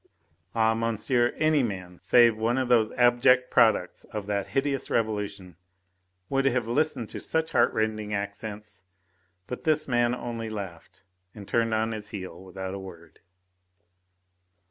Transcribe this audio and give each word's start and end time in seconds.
Ah, 0.55 0.73
monsieur, 0.73 1.31
any 1.37 1.61
man, 1.61 1.99
save 2.01 2.39
one 2.39 2.57
of 2.57 2.69
those 2.69 2.89
abject 2.93 3.51
products 3.51 4.03
of 4.05 4.25
that 4.25 4.47
hideous 4.47 4.89
Revolution, 4.89 5.57
would 6.27 6.45
have 6.45 6.67
listened 6.67 7.07
to 7.09 7.19
such 7.19 7.51
heartrending 7.51 8.11
accents. 8.11 8.83
But 9.45 9.63
this 9.63 9.87
man 9.87 10.15
only 10.15 10.49
laughed 10.49 11.03
and 11.35 11.47
turned 11.47 11.75
on 11.75 11.91
his 11.91 12.09
heel 12.09 12.43
without 12.43 12.73
a 12.73 12.79
word. 12.79 13.19